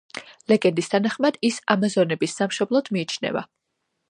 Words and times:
ლეგენდის 0.51 0.89
თანახმად 0.93 1.37
ის 1.49 1.59
ამაზონების 1.75 2.35
სამშობლოდ 2.41 2.91
მიიჩნევა. 2.97 3.47